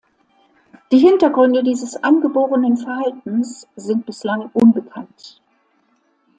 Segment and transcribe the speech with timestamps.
[0.91, 5.39] Die Hintergründe dieses angeborenen Verhaltens sind bislang unbekannt.